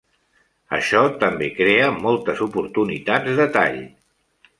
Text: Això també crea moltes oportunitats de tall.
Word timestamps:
Això 0.77 1.01
també 1.23 1.49
crea 1.59 1.89
moltes 2.05 2.41
oportunitats 2.47 3.39
de 3.41 3.47
tall. 3.59 3.79